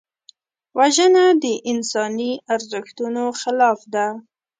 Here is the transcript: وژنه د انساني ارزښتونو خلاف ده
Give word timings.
وژنه 0.77 1.25
د 1.43 1.45
انساني 1.71 2.31
ارزښتونو 2.55 3.23
خلاف 3.41 3.79
ده 3.93 4.07